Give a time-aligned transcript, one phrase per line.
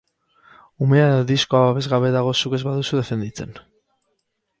[0.85, 3.53] Umea edo diskoa babesgabe dago zuk ez baduzu defenditzen.